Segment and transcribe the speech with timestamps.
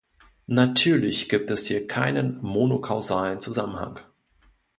[0.47, 3.99] Natürlich gibt es hier keinen monokausalen Zusammenhang.